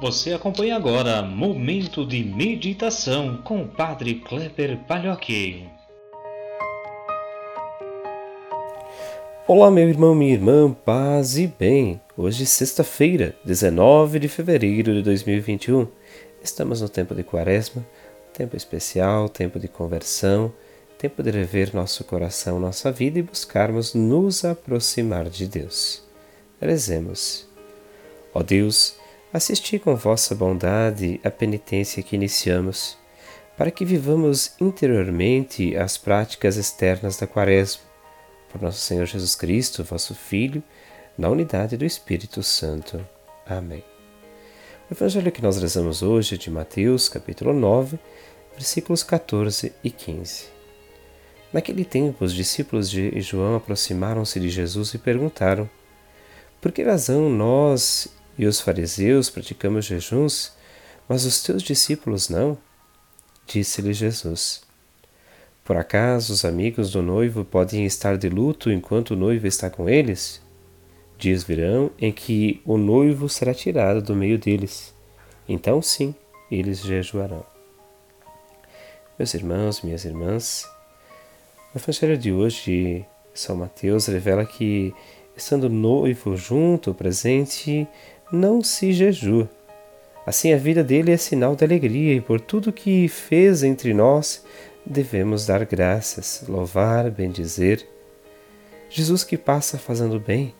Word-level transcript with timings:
Você 0.00 0.32
acompanha 0.32 0.76
agora 0.76 1.22
Momento 1.22 2.06
de 2.06 2.22
Meditação 2.22 3.42
com 3.42 3.62
o 3.62 3.68
Padre 3.68 4.14
Kleber 4.14 4.78
Palhoque. 4.86 5.66
Olá, 9.44 9.72
meu 9.72 9.88
irmão, 9.88 10.14
minha 10.14 10.32
irmã, 10.32 10.72
paz 10.72 11.36
e 11.36 11.48
bem. 11.48 12.00
Hoje, 12.16 12.46
sexta-feira, 12.46 13.34
19 13.44 14.20
de 14.20 14.28
fevereiro 14.28 14.94
de 14.94 15.02
2021. 15.02 15.88
Estamos 16.44 16.80
no 16.80 16.88
tempo 16.88 17.12
de 17.12 17.24
Quaresma, 17.24 17.84
tempo 18.32 18.56
especial, 18.56 19.28
tempo 19.28 19.58
de 19.58 19.66
conversão, 19.66 20.52
tempo 20.96 21.24
de 21.24 21.32
rever 21.32 21.74
nosso 21.74 22.04
coração, 22.04 22.60
nossa 22.60 22.92
vida 22.92 23.18
e 23.18 23.22
buscarmos 23.22 23.94
nos 23.94 24.44
aproximar 24.44 25.28
de 25.28 25.48
Deus. 25.48 26.04
Rezemos. 26.60 27.48
Ó 28.32 28.44
Deus, 28.44 28.94
Assisti 29.30 29.78
com 29.78 29.94
vossa 29.94 30.34
bondade 30.34 31.20
a 31.22 31.30
penitência 31.30 32.02
que 32.02 32.16
iniciamos, 32.16 32.96
para 33.58 33.70
que 33.70 33.84
vivamos 33.84 34.52
interiormente 34.58 35.76
as 35.76 35.98
práticas 35.98 36.56
externas 36.56 37.18
da 37.18 37.26
Quaresma, 37.26 37.82
por 38.48 38.62
nosso 38.62 38.78
Senhor 38.78 39.04
Jesus 39.04 39.34
Cristo, 39.34 39.84
vosso 39.84 40.14
Filho, 40.14 40.62
na 41.16 41.28
unidade 41.28 41.76
do 41.76 41.84
Espírito 41.84 42.42
Santo. 42.42 43.06
Amém. 43.46 43.84
O 44.90 44.94
evangelho 44.94 45.30
que 45.30 45.42
nós 45.42 45.60
rezamos 45.60 46.02
hoje 46.02 46.36
é 46.36 46.38
de 46.38 46.50
Mateus, 46.50 47.10
capítulo 47.10 47.52
9, 47.52 47.98
versículos 48.54 49.02
14 49.02 49.74
e 49.84 49.90
15. 49.90 50.46
Naquele 51.52 51.84
tempo, 51.84 52.24
os 52.24 52.32
discípulos 52.32 52.88
de 52.88 53.20
João 53.20 53.56
aproximaram-se 53.56 54.40
de 54.40 54.48
Jesus 54.48 54.94
e 54.94 54.98
perguntaram: 54.98 55.68
Por 56.62 56.72
que 56.72 56.82
razão 56.82 57.28
nós 57.28 58.08
e 58.38 58.46
os 58.46 58.60
fariseus 58.60 59.28
praticamos 59.28 59.84
jejuns, 59.84 60.52
mas 61.08 61.24
os 61.24 61.42
teus 61.42 61.62
discípulos 61.62 62.28
não? 62.28 62.56
Disse-lhe 63.46 63.92
Jesus. 63.92 64.62
Por 65.64 65.76
acaso 65.76 66.32
os 66.32 66.44
amigos 66.44 66.90
do 66.92 67.02
noivo 67.02 67.44
podem 67.44 67.84
estar 67.84 68.16
de 68.16 68.28
luto 68.28 68.70
enquanto 68.70 69.10
o 69.10 69.16
noivo 69.16 69.46
está 69.46 69.68
com 69.68 69.88
eles? 69.88 70.40
Dias 71.18 71.42
virão 71.42 71.90
em 71.98 72.12
que 72.12 72.62
o 72.64 72.78
noivo 72.78 73.28
será 73.28 73.52
tirado 73.52 74.00
do 74.00 74.14
meio 74.14 74.38
deles. 74.38 74.94
Então, 75.48 75.82
sim, 75.82 76.14
eles 76.50 76.80
jejuarão. 76.80 77.44
Meus 79.18 79.34
irmãos, 79.34 79.82
minhas 79.82 80.04
irmãs, 80.04 80.64
o 81.74 81.78
Evangelho 81.78 82.16
de 82.16 82.32
hoje, 82.32 83.04
São 83.34 83.56
Mateus, 83.56 84.06
revela 84.06 84.46
que, 84.46 84.94
estando 85.36 85.68
noivo 85.68 86.36
junto, 86.36 86.94
presente, 86.94 87.86
não 88.32 88.62
se 88.62 88.92
jejua. 88.92 89.48
Assim, 90.26 90.52
a 90.52 90.58
vida 90.58 90.84
dele 90.84 91.10
é 91.10 91.16
sinal 91.16 91.56
de 91.56 91.64
alegria 91.64 92.14
e 92.14 92.20
por 92.20 92.40
tudo 92.40 92.72
que 92.72 93.08
fez 93.08 93.62
entre 93.62 93.94
nós 93.94 94.44
devemos 94.84 95.46
dar 95.46 95.64
graças, 95.64 96.44
louvar, 96.46 97.10
bendizer. 97.10 97.86
Jesus 98.90 99.24
que 99.24 99.36
passa 99.36 99.78
fazendo 99.78 100.20
bem 100.20 100.54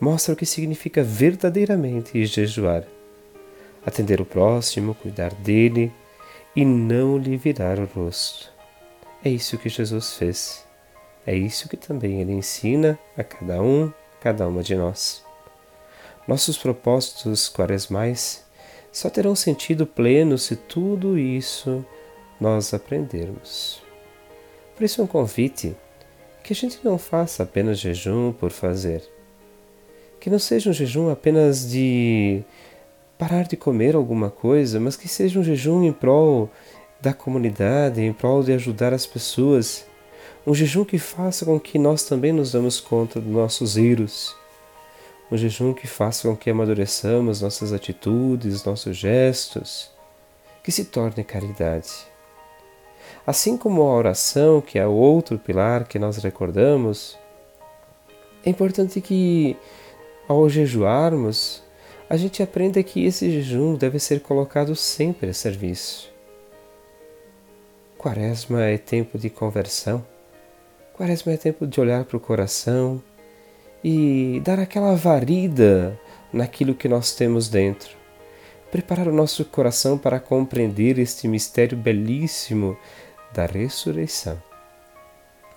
mostra 0.00 0.34
o 0.34 0.36
que 0.36 0.46
significa 0.46 1.02
verdadeiramente 1.02 2.24
jejuar. 2.24 2.84
Atender 3.84 4.20
o 4.20 4.24
próximo, 4.24 4.94
cuidar 4.94 5.34
dele 5.34 5.92
e 6.54 6.64
não 6.64 7.18
lhe 7.18 7.36
virar 7.36 7.78
o 7.78 7.86
rosto. 7.86 8.52
É 9.24 9.28
isso 9.28 9.58
que 9.58 9.68
Jesus 9.68 10.14
fez. 10.14 10.64
É 11.26 11.34
isso 11.34 11.68
que 11.68 11.76
também 11.76 12.20
ele 12.20 12.32
ensina 12.32 12.98
a 13.16 13.24
cada 13.24 13.60
um, 13.60 13.92
cada 14.20 14.46
uma 14.46 14.62
de 14.62 14.74
nós. 14.74 15.27
Nossos 16.28 16.58
propósitos 16.58 17.48
quaresmais 17.48 18.44
só 18.92 19.08
terão 19.08 19.34
sentido 19.34 19.86
pleno 19.86 20.36
se 20.36 20.56
tudo 20.56 21.18
isso 21.18 21.82
nós 22.38 22.74
aprendermos. 22.74 23.80
Por 24.76 24.84
isso, 24.84 25.00
é 25.00 25.04
um 25.04 25.06
convite 25.06 25.74
que 26.44 26.52
a 26.52 26.56
gente 26.56 26.80
não 26.84 26.98
faça 26.98 27.44
apenas 27.44 27.78
jejum 27.78 28.30
por 28.30 28.50
fazer. 28.50 29.02
Que 30.20 30.28
não 30.28 30.38
seja 30.38 30.68
um 30.68 30.72
jejum 30.74 31.08
apenas 31.08 31.66
de 31.66 32.44
parar 33.16 33.44
de 33.44 33.56
comer 33.56 33.94
alguma 33.94 34.28
coisa, 34.28 34.78
mas 34.78 34.96
que 34.96 35.08
seja 35.08 35.40
um 35.40 35.42
jejum 35.42 35.82
em 35.82 35.94
prol 35.94 36.50
da 37.00 37.14
comunidade, 37.14 38.02
em 38.02 38.12
prol 38.12 38.42
de 38.42 38.52
ajudar 38.52 38.92
as 38.92 39.06
pessoas. 39.06 39.86
Um 40.46 40.52
jejum 40.52 40.84
que 40.84 40.98
faça 40.98 41.46
com 41.46 41.58
que 41.58 41.78
nós 41.78 42.02
também 42.02 42.34
nos 42.34 42.52
damos 42.52 42.80
conta 42.80 43.18
dos 43.18 43.32
nossos 43.32 43.78
erros 43.78 44.36
um 45.30 45.36
jejum 45.36 45.74
que 45.74 45.86
faça 45.86 46.28
com 46.28 46.36
que 46.36 46.50
amadureçamos 46.50 47.42
nossas 47.42 47.72
atitudes, 47.72 48.64
nossos 48.64 48.96
gestos, 48.96 49.90
que 50.62 50.72
se 50.72 50.86
torne 50.86 51.22
caridade. 51.22 52.06
Assim 53.26 53.56
como 53.56 53.82
a 53.82 53.94
oração, 53.94 54.60
que 54.60 54.78
é 54.78 54.86
outro 54.86 55.38
pilar 55.38 55.86
que 55.86 55.98
nós 55.98 56.16
recordamos, 56.16 57.18
é 58.44 58.50
importante 58.50 59.00
que, 59.00 59.56
ao 60.26 60.48
jejuarmos, 60.48 61.62
a 62.08 62.16
gente 62.16 62.42
aprenda 62.42 62.82
que 62.82 63.04
esse 63.04 63.30
jejum 63.30 63.74
deve 63.74 63.98
ser 63.98 64.20
colocado 64.20 64.74
sempre 64.74 65.28
a 65.28 65.34
serviço. 65.34 66.10
Quaresma 67.98 68.64
é 68.64 68.78
tempo 68.78 69.18
de 69.18 69.28
conversão. 69.28 70.04
Quaresma 70.94 71.32
é 71.32 71.36
tempo 71.36 71.66
de 71.66 71.80
olhar 71.80 72.04
para 72.04 72.16
o 72.16 72.20
coração, 72.20 73.02
e 73.82 74.40
dar 74.44 74.58
aquela 74.58 74.94
varida 74.94 75.98
naquilo 76.32 76.74
que 76.74 76.88
nós 76.88 77.14
temos 77.14 77.48
dentro. 77.48 77.96
Preparar 78.70 79.08
o 79.08 79.14
nosso 79.14 79.44
coração 79.44 79.96
para 79.96 80.20
compreender 80.20 80.98
este 80.98 81.26
mistério 81.26 81.76
belíssimo 81.76 82.76
da 83.32 83.46
ressurreição, 83.46 84.40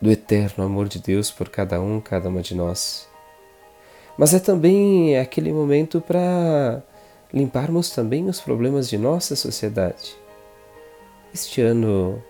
do 0.00 0.10
eterno 0.10 0.64
amor 0.64 0.88
de 0.88 0.98
Deus 0.98 1.30
por 1.30 1.48
cada 1.48 1.80
um, 1.80 2.00
cada 2.00 2.28
uma 2.28 2.40
de 2.40 2.54
nós. 2.54 3.08
Mas 4.16 4.32
é 4.32 4.38
também 4.38 5.18
aquele 5.18 5.52
momento 5.52 6.00
para 6.00 6.82
limparmos 7.32 7.90
também 7.90 8.28
os 8.28 8.40
problemas 8.40 8.88
de 8.88 8.96
nossa 8.96 9.34
sociedade. 9.34 10.16
Este 11.32 11.60
ano, 11.60 12.22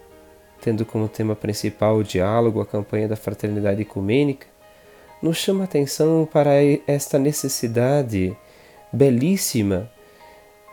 tendo 0.63 0.87
como 0.87 1.09
tema 1.09 1.37
principal 1.37 1.97
o 1.99 2.05
diálogo, 2.05 2.61
a 2.61 2.67
campanha 2.67 3.07
da 3.07 3.17
fraternidade 3.17 3.83
ecumênica, 3.83 4.47
nos 5.25 5.39
chama 5.39 5.65
atenção 5.65 6.29
para 6.31 6.51
esta 6.87 7.19
necessidade 7.19 8.37
belíssima 8.93 9.91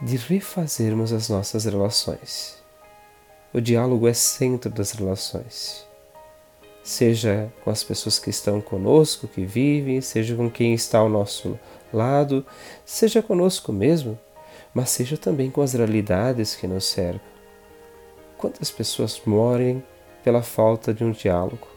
de 0.01 0.17
refazermos 0.17 1.13
as 1.13 1.29
nossas 1.29 1.63
relações. 1.63 2.61
O 3.53 3.61
diálogo 3.61 4.09
é 4.09 4.13
centro 4.13 4.69
das 4.69 4.91
relações. 4.91 5.87
Seja 6.83 7.49
com 7.63 7.69
as 7.69 7.81
pessoas 7.81 8.19
que 8.19 8.29
estão 8.29 8.59
conosco, 8.59 9.25
que 9.25 9.45
vivem, 9.45 10.01
seja 10.01 10.35
com 10.35 10.51
quem 10.51 10.73
está 10.73 10.99
ao 10.99 11.07
nosso 11.07 11.57
lado, 11.93 12.45
seja 12.83 13.23
conosco 13.23 13.71
mesmo, 13.71 14.19
mas 14.73 14.89
seja 14.89 15.15
também 15.15 15.49
com 15.49 15.61
as 15.61 15.75
realidades 15.75 16.57
que 16.57 16.67
nos 16.67 16.83
cercam. 16.87 17.21
Quantas 18.37 18.69
pessoas 18.69 19.21
morrem 19.25 19.81
pela 20.25 20.43
falta 20.43 20.93
de 20.93 21.05
um 21.05 21.11
diálogo? 21.11 21.70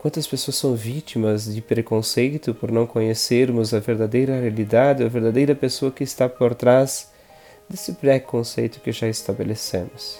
Quantas 0.00 0.26
pessoas 0.26 0.56
são 0.56 0.74
vítimas 0.74 1.44
de 1.54 1.60
preconceito 1.60 2.54
por 2.54 2.72
não 2.72 2.86
conhecermos 2.86 3.74
a 3.74 3.80
verdadeira 3.80 4.40
realidade, 4.40 5.04
a 5.04 5.08
verdadeira 5.08 5.54
pessoa 5.54 5.92
que 5.92 6.02
está 6.02 6.26
por 6.26 6.54
trás 6.54 7.12
desse 7.68 7.92
preconceito 7.92 8.80
que 8.80 8.92
já 8.92 9.06
estabelecemos. 9.06 10.18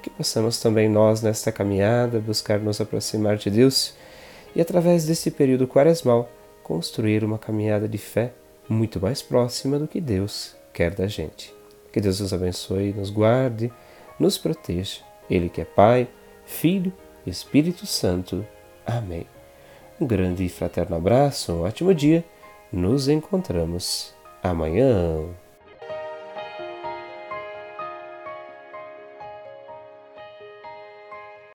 Que 0.00 0.08
possamos 0.10 0.60
também 0.60 0.88
nós, 0.88 1.22
nesta 1.22 1.50
caminhada, 1.50 2.20
buscar 2.20 2.60
nos 2.60 2.80
aproximar 2.80 3.36
de 3.36 3.50
Deus 3.50 3.94
e, 4.54 4.60
através 4.60 5.06
desse 5.06 5.32
período 5.32 5.66
quaresmal, 5.66 6.30
construir 6.62 7.24
uma 7.24 7.36
caminhada 7.36 7.88
de 7.88 7.98
fé 7.98 8.32
muito 8.68 9.00
mais 9.00 9.20
próxima 9.20 9.76
do 9.76 9.88
que 9.88 10.00
Deus 10.00 10.54
quer 10.72 10.94
da 10.94 11.08
gente. 11.08 11.52
Que 11.92 12.00
Deus 12.00 12.20
nos 12.20 12.32
abençoe, 12.32 12.92
nos 12.92 13.10
guarde, 13.10 13.72
nos 14.20 14.38
proteja. 14.38 15.00
Ele 15.28 15.48
que 15.48 15.60
é 15.60 15.64
Pai, 15.64 16.06
Filho 16.46 16.92
e 17.26 17.30
Espírito 17.30 17.86
Santo. 17.86 18.46
Amém. 18.90 19.24
Um 20.00 20.06
grande 20.06 20.44
e 20.44 20.48
fraterno 20.48 20.96
abraço, 20.96 21.52
um 21.52 21.62
ótimo 21.62 21.94
dia. 21.94 22.24
Nos 22.72 23.08
encontramos 23.08 24.12
amanhã. 24.42 25.22